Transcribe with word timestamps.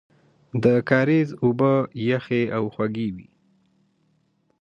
د 0.63 0.65
کاریز 0.89 1.29
اوبه 1.43 1.71
یخې 2.09 2.43
او 2.55 2.63
خوږې 2.73 3.07
وې. 3.15 3.27